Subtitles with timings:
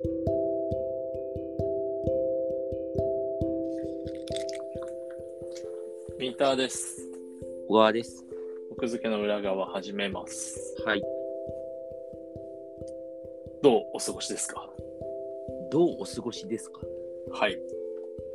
[0.00, 7.10] ミーターです。
[7.68, 8.24] 小川です。
[8.70, 10.76] 奥付けの裏側始めます。
[10.86, 11.02] はい。
[13.60, 14.70] どうお過ごしですか？
[15.72, 16.80] どうお過ごしですか？
[17.32, 17.58] はい。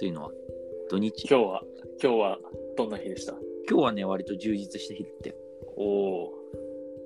[0.00, 0.32] というのは、
[0.90, 1.28] 土日。
[1.28, 1.62] 今日は、
[2.02, 2.38] 今日は
[2.76, 3.34] どんな日でした？
[3.70, 5.36] 今日はね、割と充実した日だったよ。
[5.76, 5.84] お
[6.24, 6.32] お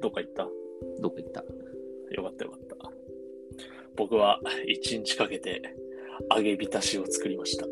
[0.01, 0.49] どっか行った？
[1.01, 1.45] どこ行った
[2.13, 2.66] よかったよかった。
[3.97, 5.63] 僕は一日かけて
[6.35, 7.67] 揚げ浸しを作りました。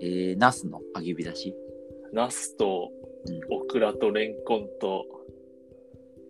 [0.00, 1.54] えー、ナスの揚げ火出し？
[2.12, 2.90] ナスと
[3.26, 5.04] うんオクラとレンコンと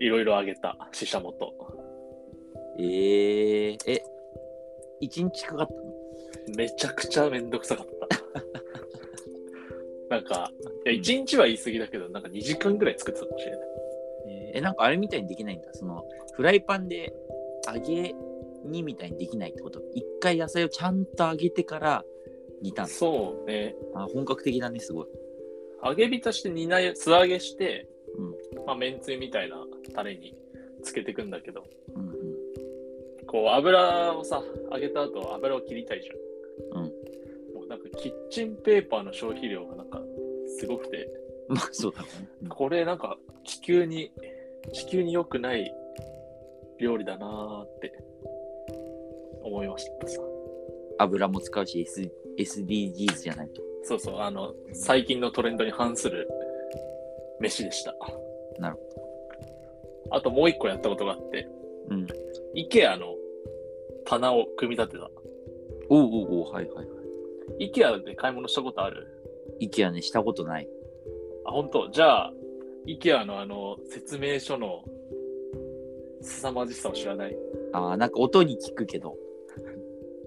[0.01, 1.55] いろいろ揚げたししゃもと。
[2.79, 4.03] えー、え、
[5.01, 5.99] 一日かかったの？
[6.57, 8.09] めちゃくちゃめんどくさかった。
[10.15, 10.51] なんか、
[10.87, 13.61] いや、1日は言い過ぎだけど、なんか2時間ぐらい作ってたかもしれない。
[14.29, 15.69] えーえ、なんかあれみたいにできないんだ。
[15.75, 17.13] その、フライパンで
[17.67, 18.15] 揚げ
[18.65, 22.05] にみたいにできないってこと一回野菜をちゃんと揚げてから
[22.63, 22.93] 煮たんだ。
[22.93, 23.75] そうね。
[23.95, 25.07] あ、本格的だね、すごい。
[25.85, 29.57] 揚げ浸して煮な素揚げして、うんまあ、めんつゆみたいな
[29.95, 30.35] タレに
[30.83, 32.15] つけていくんだけど、うんうん。
[33.27, 36.83] こう油をさ、揚げた後油を切りたいじゃん。
[36.83, 36.93] うん
[37.55, 40.01] もうなんかキッチンペーパーの消費量がなんか
[40.59, 41.09] すごくて、
[41.49, 42.09] まあ、そうだね。
[42.49, 44.11] これなんか地球に、
[44.73, 45.73] 地球に良くない
[46.79, 47.93] 料理だなーって
[49.49, 50.21] 思いましたさ。
[50.99, 53.63] 油も使うし、S、SDGs じゃないと。
[53.83, 56.29] そうそう、あの、最近のトレンドに反する
[57.41, 57.95] 飯でした。
[58.59, 58.83] なるほ
[60.11, 61.49] あともう一個やったことがあって、
[61.89, 61.95] ど。
[61.95, 62.07] うん。
[62.55, 63.15] IKEA の
[64.05, 65.11] 棚を組み立てた。
[65.91, 66.83] おうおうおう、はいはいは
[67.61, 67.71] い。
[67.71, 69.07] IKEA で買い物したことある
[69.61, 70.69] ？IKEA ね、したことない。
[71.45, 71.89] あ、本当？
[71.91, 72.33] じゃあ、
[72.87, 74.83] IKEA のあの、説明書の
[76.23, 77.37] 凄まじさを知らない？
[77.73, 79.17] ああ、なんか音に聞くけど。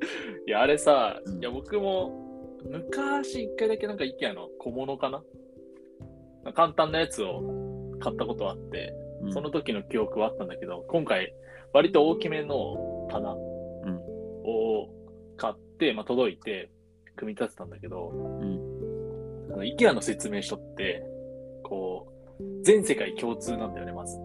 [0.48, 5.24] いや、あれさ、うんいや、僕も、昔一回だけなんか IKEA の小物かな？
[6.54, 7.42] 簡単なやつを
[8.00, 11.34] 買ったことあって、うん、その時の記憶はあったんだけど、今回、
[11.74, 13.98] 割と大きめの棚うん。
[14.44, 14.90] を
[15.38, 16.72] 買って、まあ、届いて、
[17.16, 19.52] 組み立てたんだけど、うん。
[19.54, 21.04] あの IKEA の説明書って、
[21.64, 22.08] こ
[22.40, 24.18] う、全世界共通なんだよね、まず。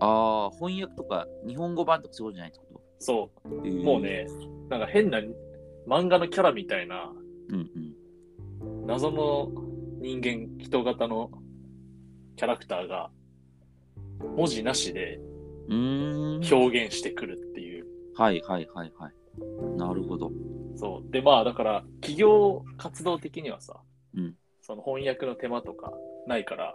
[0.00, 2.63] ああ、翻訳とか、日本語版とかそうじゃないっ
[3.04, 4.00] そと、う、もう。
[4.00, 4.26] ね、
[4.70, 5.20] なんか変な
[5.86, 7.12] 漫画のキャラみたいな、
[7.50, 7.70] うん
[8.62, 8.86] うん。
[8.86, 9.50] 謎の
[10.00, 11.30] 人間、人型の
[12.36, 13.10] キャラクターが、
[14.36, 15.20] 文字なしで。
[15.68, 17.86] 表現してくるっていう。
[18.16, 19.76] はいはいはいはい。
[19.76, 20.30] なるほど。
[20.76, 21.10] そう。
[21.10, 23.80] で、まあ、だから、企業活動的にはさ、
[24.14, 24.34] うん
[24.66, 25.92] その翻訳の手間とか
[26.26, 26.74] ないから、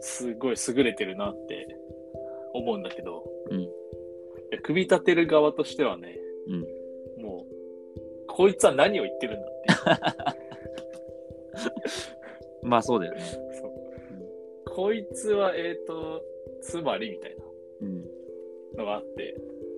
[0.00, 1.66] すごい優れてるなって
[2.54, 3.68] 思うんだけど、うん
[4.62, 7.22] 組み立てる側としてはね、うん。
[7.22, 10.38] もう、こいつは何を言ってるんだって
[12.66, 13.20] まあそうだよね。
[13.20, 16.22] そうこいつは、えっ、と、
[16.62, 17.36] つまりみたい
[17.80, 18.02] うん。
[18.76, 19.36] なのがあって、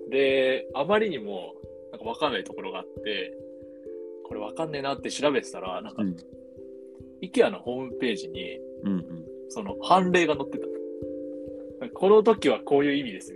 [0.09, 1.55] で、あまりにも、
[1.91, 3.35] なんかわかんないところがあって、
[4.25, 6.15] これわかんねえなって調べてたら、なんか、うん。
[7.21, 9.25] IKEA のホームページに、うんうん。
[9.49, 10.67] その判例が載ってた。
[11.93, 13.33] この時はこういう意味です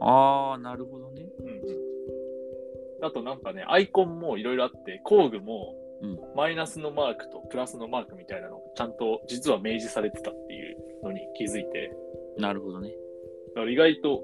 [0.00, 1.28] ああ、なるほどね。
[1.38, 1.44] な。
[1.44, 3.04] うんうん。
[3.04, 11.92] あとなんかね、アイコンもいろいろあって、工具もうんマイナスのマークとプラスのマークみたいなのがちゃんと実は明示されてたっていうのに気づいて、
[12.38, 12.90] なるほどね。
[13.54, 14.22] だから意外と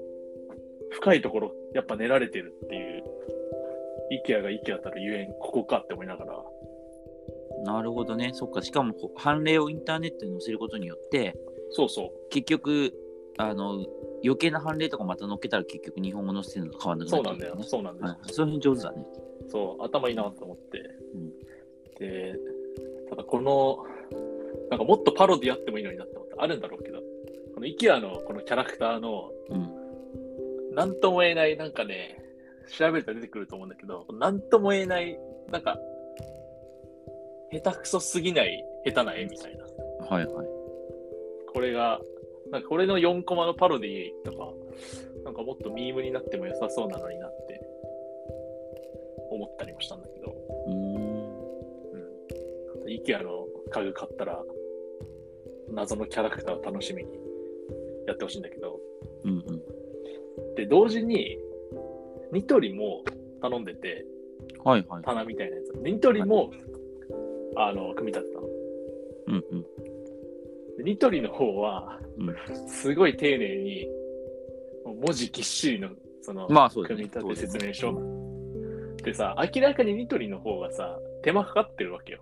[0.91, 3.03] 深いところやっぱ練られてるっていう、
[4.25, 6.43] IKEA が IKEA たるゆえん、ここかって思いながら、
[7.63, 8.31] なるほどね。
[8.33, 8.61] そっか。
[8.61, 11.35] しかも、こう判例をインターネットに載せることによって、
[11.71, 12.93] そうそう、結局、
[13.37, 13.85] あの、
[14.23, 17.57] 余計な判例とかまた載っけたら結局日本語載せてるのと変わんなくなそうなんだよ。
[17.63, 18.07] そうなんだよ。
[18.07, 18.33] はい。
[18.33, 19.05] その辺上手だね。
[19.49, 20.79] そう、頭いいなと思って。
[21.13, 21.31] うん
[21.99, 22.35] で、
[23.09, 23.85] ただこの、
[24.69, 26.99] なんかもっとパロディあってもいいのになって思って、あるんだろうけど、
[27.53, 30.75] この IKEA のこのキャラクターの、うん。
[30.75, 32.21] なんとも言えない、なんかね、
[32.77, 35.17] 調べると出てくると思うんだけど、なんとも言えない、
[35.49, 35.77] なんか、
[37.51, 39.63] 下手くそすぎない下手な絵みたいな。
[40.07, 40.47] はいはい。
[41.53, 42.01] これが、
[42.51, 44.53] なんかこれの4コマのパロディとか、
[45.23, 47.61] なんかもっとミームになっても良さそうなのになって
[49.31, 50.35] 思ったりもしたんだけど、
[50.67, 50.75] うーん。
[50.75, 52.07] う
[52.83, 52.87] ん。
[52.87, 54.43] IKEA の家具買ったら、
[55.71, 57.09] 謎のキャラクターを楽しみに
[58.07, 58.79] やってほしいんだけど、
[59.23, 60.55] うんうん。
[60.55, 61.37] で、同時に、
[62.31, 63.03] ニトリも
[63.41, 64.05] 頼んでて、
[64.63, 65.03] はいはい。
[65.03, 65.73] 棚みたいなやつ。
[65.79, 66.51] ニトリも、
[67.55, 68.47] あの、組み立てたの。
[69.27, 69.64] うんうん。
[70.85, 72.35] でニトリの方は、うん
[72.69, 73.89] すごい丁寧に、
[74.85, 75.89] 文字ぎっしりの
[76.21, 77.93] その、まあ組み立て説明書。
[79.03, 82.19] でさ、明らかにニトリの方がさ、手間かかってるわけよ。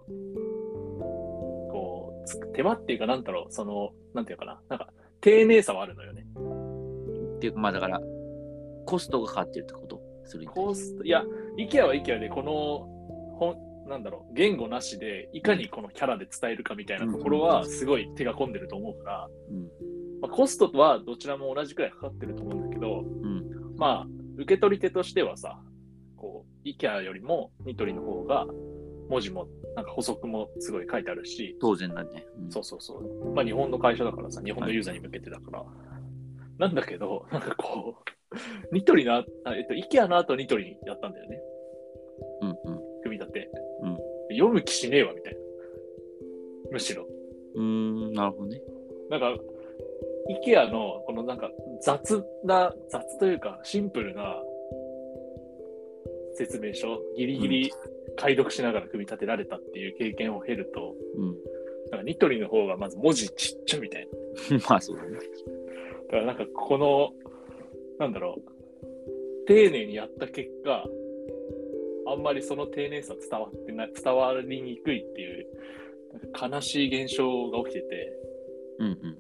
[1.72, 4.90] こう、つ手間っていうか、なんだろう、その、なんていうかな、なんか、
[5.22, 6.26] 丁寧さはあるのよね。
[7.36, 8.02] っていうかまあだから、
[8.86, 10.02] コストがかかってるってこと？
[10.26, 11.24] それにコースト、いや、
[11.58, 12.88] IKEA は IKEA で、この、
[13.38, 20.22] ほんなんだろう、言語なしで、いかにこのキャラで伝えるかみたいなところは、すごい手が込んでると思うから、うん。
[20.22, 23.76] まあ、コストはどちらも同じくらいかかってると思うんだけど、うん。
[23.78, 24.08] まあ、
[24.38, 25.60] 受け取り手としてはさ、
[26.16, 28.48] こう、IKEA よりもニトリの方が、
[29.10, 32.26] 文字も、なんか補足もすごい書いてあるし、当然だね。
[32.40, 33.34] うんそうそうそう。
[33.34, 35.64] まあ、日本の会社だからさ、日本のユーザーに向けてだから。
[36.58, 38.14] なんだけど、なんかこう、
[38.72, 39.24] ニトリのえっ
[39.68, 41.40] と、IKEA の後ニトリにやったんだよね、
[44.34, 45.40] 読む気しねえわ、みたいな。
[46.72, 47.08] むしろ。
[47.56, 48.62] うーん、なるほどね。
[49.10, 49.36] なんか、
[50.46, 51.52] IKEA のこのなんか
[51.82, 54.42] 雑な、雑というかシンプルな
[56.36, 57.74] 説明書、ギリギリ
[58.16, 61.28] 解読しながら組み立てられたっていう経験を経ると、うん。
[61.92, 64.08] なんかニトリの方がまず文字ちっちゃみたい
[64.50, 64.58] な。
[64.70, 65.20] まあそうだね。
[66.08, 67.12] だからなんかこの、
[68.00, 70.86] なんだろう、丁寧にやった結果、
[72.08, 75.48] あんまりその丁寧さ伝わってない、伝わりにくいっていう、
[76.40, 78.14] 悲しい現象が起きてて、
[78.80, 79.18] うんうん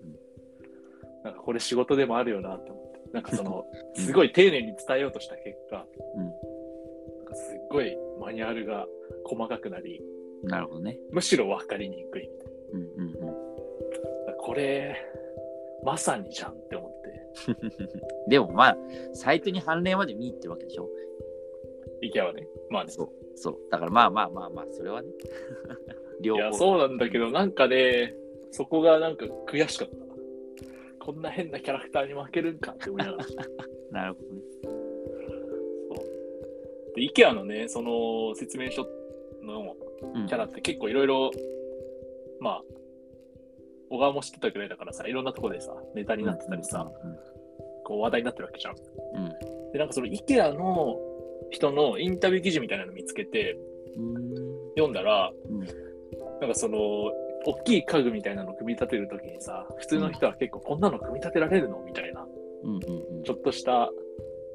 [1.23, 3.65] なんかこれ仕事でもあるよなって思って、なんかその、
[3.95, 8.85] すごい丁寧に伝えようとした結果、うんなんかすっごいマニュアルが
[9.23, 10.01] 細かくなり、
[10.43, 10.49] うん。
[10.49, 10.97] なるほどね。
[11.11, 13.19] むしろ分かりにくいみたいうんうんうん。
[13.19, 13.27] な。
[13.27, 13.37] だか
[14.31, 14.97] らこれ、
[15.83, 17.89] まさにじゃんって思って、
[18.27, 18.77] でもまあ、
[19.13, 20.89] サイトに判例まで見に行ってるわけでしょ。
[22.11, 22.91] IKEA はね、まあね。
[22.91, 23.09] そう。
[23.35, 23.57] そう。
[23.71, 25.09] だからまあまあまあまあ、それはね。
[26.21, 26.41] 両方。
[26.41, 28.15] いや、そうなんだけど、なんかね、
[28.51, 30.03] そこがなんか悔しかった。
[31.05, 33.25] こんな変なキャラクターに負けるんかって思いながら。
[33.91, 34.41] なるほどね。
[36.95, 38.87] で、IKEA のね、その説明書
[39.41, 39.75] の
[40.15, 41.31] うんキャラって結構いろいろ、
[42.39, 42.63] まあ、
[43.89, 46.89] 小川も知ってたぐらいだからさ、いろんなとこでさ、ネタになってたりさ、
[47.83, 48.75] こう話題になってるわけじゃん。
[48.75, 49.71] うん。
[49.71, 50.97] で、なんかその IKEA の
[51.53, 53.57] 人のインタビュー記事みたいなの見つけて
[54.75, 55.59] 読んだら、うん
[56.41, 56.77] なんかその、
[57.45, 62.25] 大きい家具みたいなのを組み立てるときにさ、普通の人は結構こんなの組み立てられるのみたいな、
[62.63, 63.89] うんうんうんちょっとした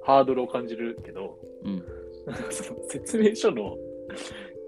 [0.05, 1.83] ハードルを感じるけど、うん
[2.51, 3.79] その 説明書の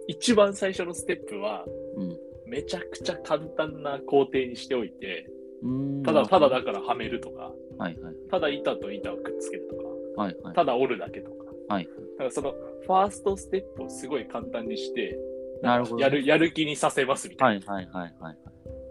[0.07, 1.67] 一番最初のステップは、
[1.97, 2.17] うん
[2.51, 5.31] めちゃくちゃ簡単な工程にしておいて、
[5.63, 6.03] うん。
[6.03, 8.15] ただただだからはめるとか、はいはい。
[8.29, 9.77] ただ板と板をくっつけると
[10.17, 10.55] か、はいはい。
[10.55, 11.40] ただ折るだけとか、
[11.71, 11.89] はい。
[12.19, 15.17] なんかそのファーストステップをすごい簡単にして、
[15.63, 18.37] なるほどねやるやる気にさせますみたいなはいはいはいはい。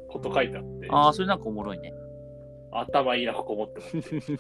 [0.10, 1.94] こと書いてあって、ああ、それなんかおもろいね。
[2.72, 4.32] 頭いいな、ここ持ってます。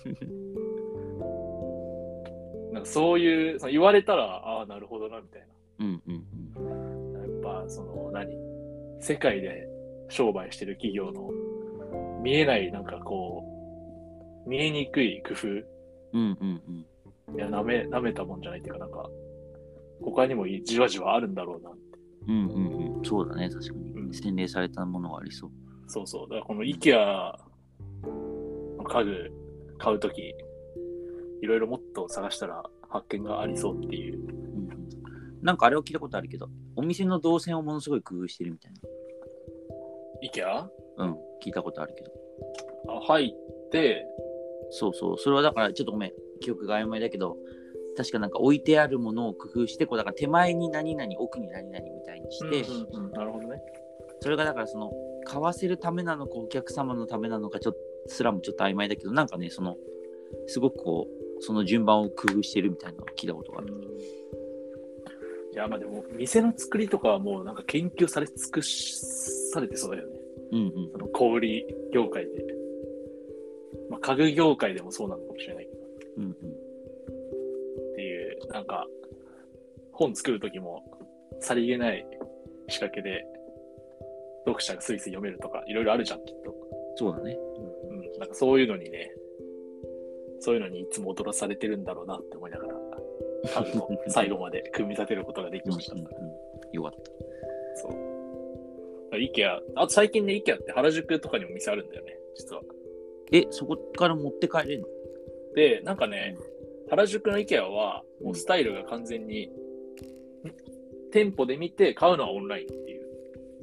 [2.71, 5.47] なんかそういう、その言われたら、ああ、なるほどな、みたい
[5.79, 6.23] うんうん
[7.13, 7.19] な。
[7.19, 7.29] やっ
[7.63, 8.29] ぱ、その、何？
[9.01, 9.65] 世界で
[10.09, 11.31] 商売してる企業の
[12.21, 13.43] 見えない、なんかこ
[14.45, 15.47] う、見えにくい工夫。
[15.47, 15.65] いう
[16.17, 16.19] ん。
[16.19, 16.85] うんうん
[17.33, 17.39] うん。
[17.39, 19.09] や、なめ、なめたもんじゃないっていうか、なんか、
[20.01, 21.79] 他にもじわじわあるんだろうなって。
[22.27, 23.05] うんうんうん。
[23.05, 23.91] そうだね、確かに。
[23.91, 25.51] うん洗練されたものがありそう。
[25.87, 26.29] そうそう。
[26.29, 27.33] だからこの IKEA
[28.77, 29.31] の家具
[29.77, 30.21] 買うとき、
[31.41, 34.19] いろいろもっと探したら発見がありそうっていう。
[34.19, 34.87] うんうん、
[35.41, 38.73] なんかあれを聞いたことあるけど、お店の動線をものすごい工夫してるみたい
[40.31, 40.45] IKEA?
[40.45, 40.69] な。
[40.97, 41.13] うん、
[41.43, 42.11] 聞いたことあるけど。
[42.87, 44.05] あ入って、
[44.71, 45.17] そうそう。
[45.17, 47.37] それはだから、ちょっとごめん、記憶が曖昧だけど、
[47.97, 53.61] 確かなんか置いてあるものを工夫して、こうだから手前に何々、奥に何々みたいにして、うんうんうんなるほどね。
[54.21, 54.91] それがだからその、
[55.25, 59.75] 買わせるためなのか、お客様のためなのか、ちょっとすらもちょっと曖昧だけど、なんかね、その、
[60.47, 63.73] すごくこう、その順番を工夫してるみたいなのを聞いたことがある。
[65.53, 70.19] いや、まあでも、店の作りとかはもうなんか研究され尽くされてそうだよね。
[70.51, 72.59] うんうんその小売業界で。
[74.01, 75.79] まあ、家具業界でもそうなのかもしれないけど。
[76.17, 76.31] うんうん。
[76.31, 76.35] っ
[77.95, 78.87] ていう、なんか、
[79.91, 80.83] 本作るときも、
[81.39, 82.05] さりげない
[82.67, 83.25] 仕掛けで、
[84.45, 86.55] 読者がスイスイ読めるとか、いろいろあるじゃん、きっと。
[86.95, 87.37] そうだね。
[87.89, 88.19] うん。
[88.19, 89.11] なんかそういうのにね、
[90.39, 92.73] そういうのにいつも踊らされてるんだろうなって思いながら、
[94.07, 95.95] 最後まで組み立てることができうんました。
[95.95, 96.07] うんうん、
[96.71, 97.11] よかった。
[97.81, 99.19] そう。
[99.19, 102.61] イケア、あと最近ね、イケアって原宿とかにも店あるんだよね、実は。
[103.31, 104.87] え、そこから持って帰れるの？
[105.55, 106.37] で、なんかね、
[106.89, 109.51] 原宿のイケアは、もうスタイルが完全に、ん
[111.11, 113.05] 店舗で見て買うのはオンラインっていう。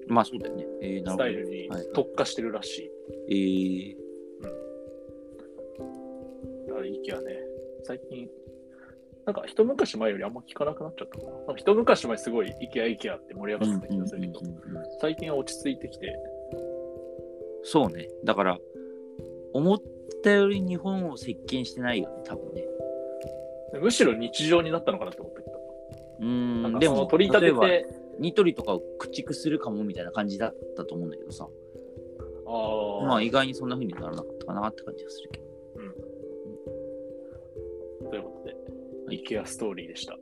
[0.08, 0.66] まあそうだよね。
[0.82, 1.14] えー、なるほど。
[1.14, 2.90] スタイルにはい特化してるらしい。
[3.28, 3.96] えー、
[6.68, 7.38] だからイケアね、
[7.85, 8.28] 最近
[9.25, 11.32] なんか一昔前よりあんま聞かなくなっちゃったかな。
[11.32, 14.85] なんか一昔前すごい IKEA、IKEA って盛り上がってた気がするけど、うんうんうんうん。
[15.00, 16.16] 最近は落ち着いてきて、
[17.64, 18.08] そうね。
[18.25, 18.58] だから、
[19.53, 19.79] 思っ
[20.23, 22.65] たより日本を席巻してないよね、多分ね。
[23.81, 25.57] むしろ日常になったのかなって思ったけど。
[26.21, 27.87] うーん、でも、取り立て例えばて、
[28.19, 31.49] ニトリとかを駆逐するかもみたいな感じだったと思うんだけどさ。
[32.47, 35.47] ああ、まあ、意外にそんな風にならなかったかなって感じがするけど。
[38.11, 38.57] ということで、
[39.09, 40.17] IKEA ストーリーでした。